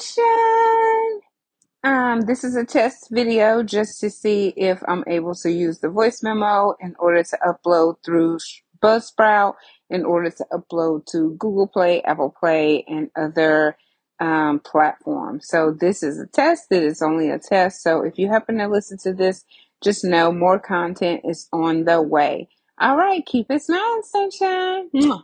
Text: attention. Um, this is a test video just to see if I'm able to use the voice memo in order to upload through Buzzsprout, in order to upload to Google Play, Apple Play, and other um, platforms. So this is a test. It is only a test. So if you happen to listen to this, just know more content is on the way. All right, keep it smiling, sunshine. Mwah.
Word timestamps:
attention. 0.00 1.20
Um, 1.82 2.22
this 2.22 2.44
is 2.44 2.56
a 2.56 2.64
test 2.64 3.08
video 3.10 3.62
just 3.62 4.00
to 4.00 4.10
see 4.10 4.48
if 4.56 4.82
I'm 4.86 5.04
able 5.06 5.34
to 5.36 5.50
use 5.50 5.78
the 5.78 5.88
voice 5.88 6.22
memo 6.22 6.74
in 6.80 6.94
order 6.98 7.22
to 7.22 7.38
upload 7.46 7.96
through 8.04 8.38
Buzzsprout, 8.82 9.54
in 9.88 10.04
order 10.04 10.30
to 10.30 10.46
upload 10.52 11.06
to 11.12 11.36
Google 11.38 11.66
Play, 11.66 12.02
Apple 12.02 12.34
Play, 12.38 12.84
and 12.86 13.10
other 13.16 13.76
um, 14.20 14.60
platforms. 14.60 15.46
So 15.48 15.72
this 15.72 16.02
is 16.02 16.18
a 16.18 16.26
test. 16.26 16.66
It 16.70 16.82
is 16.82 17.02
only 17.02 17.30
a 17.30 17.38
test. 17.38 17.82
So 17.82 18.02
if 18.02 18.18
you 18.18 18.28
happen 18.28 18.58
to 18.58 18.68
listen 18.68 18.98
to 19.04 19.14
this, 19.14 19.44
just 19.82 20.04
know 20.04 20.32
more 20.32 20.58
content 20.58 21.22
is 21.24 21.48
on 21.52 21.84
the 21.84 22.02
way. 22.02 22.48
All 22.78 22.96
right, 22.96 23.24
keep 23.24 23.50
it 23.50 23.62
smiling, 23.62 24.02
sunshine. 24.04 24.90
Mwah. 24.94 25.22